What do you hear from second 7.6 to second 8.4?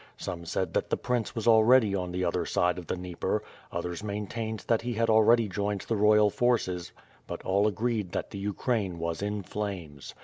WITH FIRE AND HWOKD. J85 agreed that the